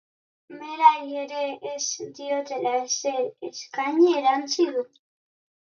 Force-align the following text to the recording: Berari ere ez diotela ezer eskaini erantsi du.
Berari 0.61 1.19
ere 1.23 1.43
ez 1.73 1.83
diotela 2.21 2.73
ezer 2.81 3.23
eskaini 3.51 4.13
erantsi 4.23 4.69
du. 4.77 4.89